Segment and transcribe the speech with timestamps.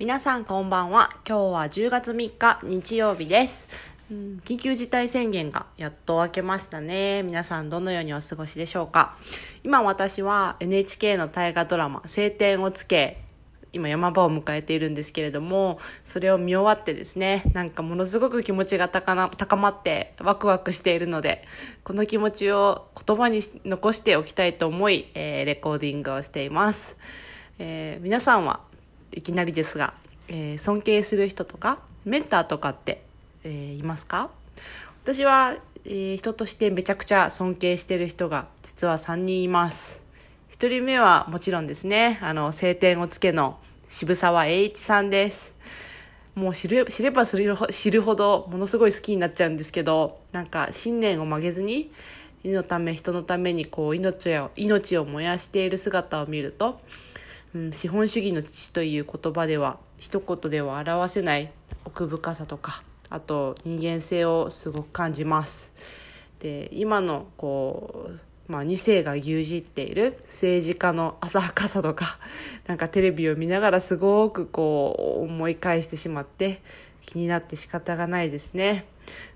[0.00, 1.10] 皆さんこんばんは。
[1.28, 3.68] 今日は10月3日日曜日です。
[4.10, 7.22] うん緊急事態宣言がやっと明けましたね。
[7.22, 9.18] 皆さんどのようにお過ごしでしょうか
[9.62, 13.20] 今私は NHK の大河ドラマ、晴天をつけ、
[13.74, 21.44] 今山場を迎えているんですけれども、それを見終わってですね、なんかものすごく気持ちが高な高まってワクワクしているので、
[21.84, 26.96] この気持ちを言葉にし残しておきたいと思い、えーレコーディングをしています。
[27.58, 28.69] えー皆さんは
[29.12, 29.94] いきなりですが、
[30.28, 33.02] えー尊敬する人とかメンターとかって、
[33.44, 34.30] えーいますか？
[35.04, 40.00] 私は、えー人としてめちゃくちゃ尊敬してる人が実は3人います。
[40.52, 42.18] 1人目はもちろんですね。
[42.22, 45.52] あの晴天をつけの渋沢栄一さんです。
[46.34, 51.90] もう知る知れば知るほどものすごい好きになっちゃうんですけどなんか信念を曲げずに
[52.44, 56.80] 世のため人のためにこう命を命を燃やしている姿を見ると、
[57.54, 61.52] うん、資本主義の父という言葉では一言では表せない
[61.84, 65.72] 奥深さとかあと人間性をすごく感じます。
[66.38, 68.10] で今のこ
[68.48, 72.18] う、まあ、2世が牛耳っている政治家の浅はかさとか
[72.66, 76.62] なんかテレビを見ながらすごくこう思い返してしまって
[77.04, 78.86] 気になって仕方がないですね。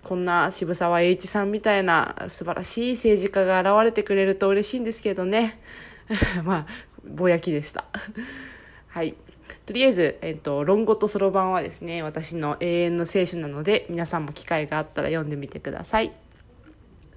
[0.05, 5.59] こんな渋沢栄一さんみたいな素晴らしい政治家が現れてくれると嬉しいんですけどね。
[6.45, 6.67] まあ
[7.09, 7.85] ぼやきでした
[8.89, 9.15] はい
[9.67, 16.13] とりあえず、えっと、論語とそろばんはですね、私の永遠の聖書なので、皆さんも機会があったら読んでみてください。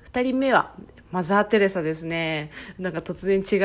[0.05, 0.73] 二人目は、
[1.11, 2.51] マザー・テレサですね。
[2.79, 3.57] なんか突然違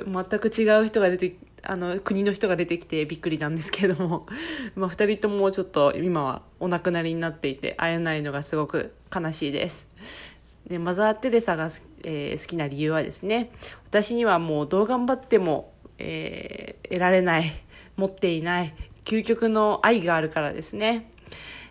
[0.00, 4.26] う、全く違う人が出て、あの、国の人が出てきてびっくりなんですけれども、
[4.74, 9.86] まあ二人ともちょっと今はお亡くなりになっていて、会えないのがすごく悲しいです。
[10.70, 11.70] でマザー・テレサが、
[12.04, 13.50] えー好きな理由はですね
[13.88, 17.52] 私にはもうどう頑張っても、えー得られない
[17.96, 21.10] 持っていない究極の愛があるからですね、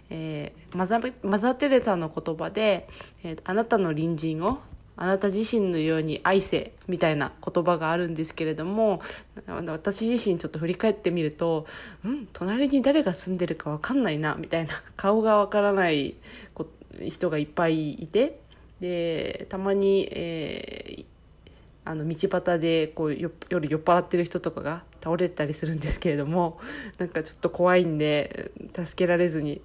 [0.10, 2.88] えーマザーマザー・テレサの言葉で、
[3.24, 4.60] えーあなたの隣人を
[4.98, 9.02] あなた自身のように愛せみたいな言葉があるんですけれども
[9.48, 11.66] 私自身ちょっと振り返ってみると
[12.04, 16.16] うん隣に誰が住んでるか分かんないなみたいな顔が分からない
[17.08, 18.42] 人がいっぱいいて
[18.80, 21.06] でたまに、えー
[21.86, 26.60] あの道端でこうよ夜酔っ払ってる人とかが倒れたりするんですけれども
[27.00, 29.64] なんかちょっと怖いんで助けられずに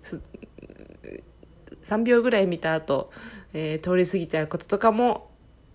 [1.82, 3.10] 3秒ぐらい見た後、
[3.52, 5.30] えー通り過ぎちゃうこととかも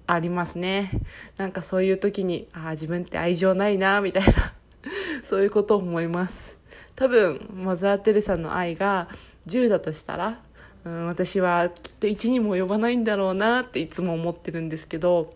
[0.08, 0.90] ありますね。
[1.38, 4.56] なんかそういう時にああ自分って愛情ないなみたいな
[5.24, 6.58] そういうことを思います。
[6.96, 9.08] 多分マザー・テレサの愛が
[9.46, 10.42] 10だとしたら、
[10.86, 15.34] うん、私はきっと1にも及ばないんだろうなっていつも思ってるんですけど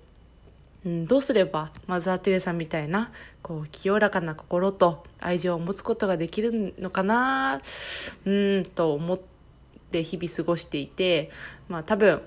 [0.85, 3.11] うん、どうすればマザー・テレサみたいな
[3.41, 7.61] こう清らかな心と愛情を持つことができるのかな
[8.25, 9.19] うんと思っ
[9.91, 11.31] て日々過ごしていて、
[11.69, 12.21] まあ、多分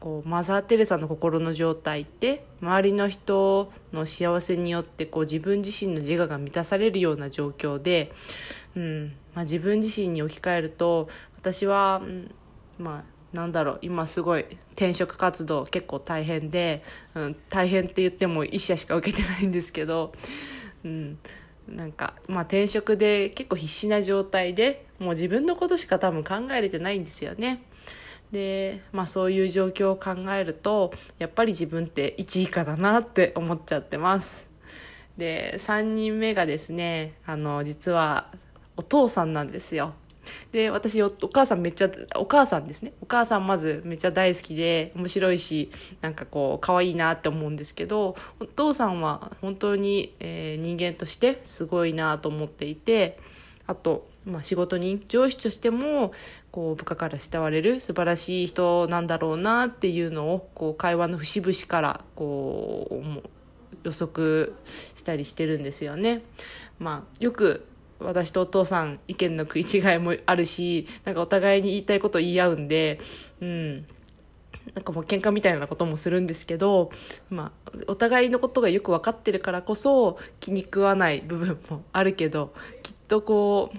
[0.00, 8.10] こうマザー・テレサの心の状態って周りの人の幸せによってこう自分自身の自我が満たされるような状況で、
[8.74, 11.08] うんまあ、自分自身に置き換えると
[11.40, 12.34] 私は、うん
[12.78, 16.82] まあなんだろう今すごい転職活動結構大変で、
[17.14, 20.12] うん、大変って言っても一社しか受けてないんですけど、
[20.84, 21.18] うん、
[21.68, 27.62] なんか、まあ、転職で結構必死な状態でもう自分のことしか多分考えれてないんですよね。
[28.32, 34.48] で、まあ、そういう状況を考えるとやっぱり自分って1位以下だなって思っちゃってます。
[35.16, 38.32] で3人目がですねあの実は
[38.76, 39.94] お父さんなんですよ。
[40.52, 53.18] で私おお母さんめっちゃお母さんですねお母さんまずめっちゃ大好きで面白いしなんかこう可愛いなって思うんですけどお父さんは本当に、えー人間としてすごいなと思っていて
[53.66, 56.12] あと、まあ、仕事人上司としても
[56.50, 63.22] こう部下から慕われる素晴らしい人なんだろうなっていうのをこう会話の節々からこう思う
[63.84, 64.54] 予測
[64.94, 66.22] したりしてるんですよね。
[66.78, 67.66] まあ、よく
[68.00, 73.00] 私とお父さん意見の食い違いもあるしなんかお互いに言いたいこと言い合うんで、
[73.40, 73.76] うん、
[74.74, 76.90] なんかもう喧嘩みたいなこともするんですけど、
[77.28, 82.52] まあ、お互いのことがよく分かってるからこそ気に食わない部分もあるけど
[82.82, 83.72] きっとこ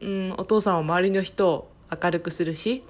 [0.00, 2.84] う、うん、お父さんは周りの人を明るくするし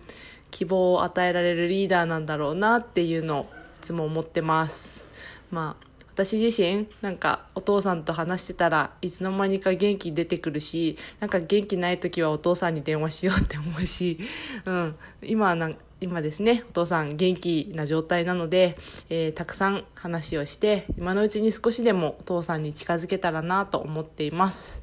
[0.50, 3.46] 希望を与えられるリーダーなんだろうなっていうのをい
[3.82, 5.04] つも思ってます。
[5.50, 5.85] まあ
[6.16, 14.18] 私自身なんかお父さんと話してたらいつの間にか元気出てくるしなんか元気ない時はお父さんに電話しようって思うし、
[14.64, 18.78] うん、今はなん今ですねお父さん元気な状態なので、
[19.10, 24.80] えーたくさん話をして今のうちに少しでもお父さんに近づけたらなと思っています。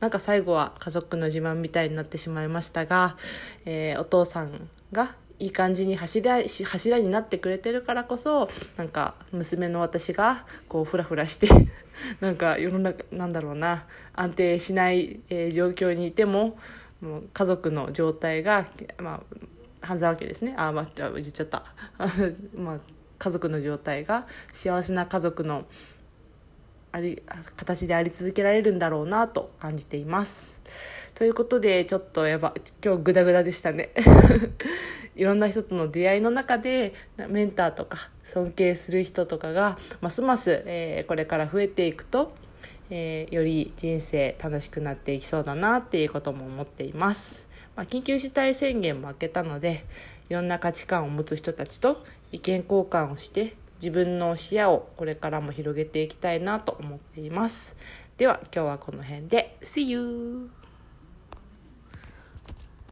[0.00, 3.16] なんか最後は家族の自慢みたいになってしまいましたが、
[3.64, 11.48] えー、お父さんがいい感じに柱柱になってくれてるからこそなんか娘の私がこうフラフラして
[12.20, 16.58] なんか世の中なんだろうな安定しない、えー、状況にいても
[17.00, 18.66] もう家族の状態が、
[18.98, 19.22] ま
[19.82, 20.54] あ、半沢家ですね。
[20.56, 21.64] あ、まあ、言っちゃった。
[22.56, 22.80] まあ
[23.18, 25.64] 家族の状態が幸せな家族の
[26.92, 27.22] あり
[27.56, 30.60] 形であり続けられるんだろうなと感じています。
[31.14, 32.54] ということでちょっとやば
[32.84, 33.90] 今日グダグダでしたね。
[35.16, 36.94] いろんな人との出会いの中で
[37.28, 42.34] メンターとか尊敬する人とかがますます、えー、これから増えていくと、
[42.90, 49.84] えー、より人生楽しくなっていきそうだなっていうことも思っています、まあ、緊急事態宣言も明けたので
[50.28, 57.76] いろんな価値観を持つ人たちと意見交換をして自分の視野をこれからも広げていきたいなと思っています。
[58.16, 59.58] では今日はこの辺で。
[59.62, 60.55] See you!